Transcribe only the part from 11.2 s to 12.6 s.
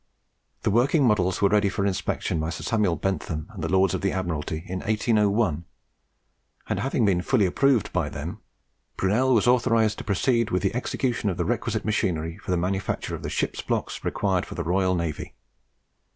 of the requisite machinery for the